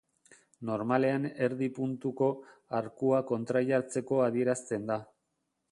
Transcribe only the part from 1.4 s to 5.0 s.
erdi puntuko arkua kontrajartzeko adierazten da.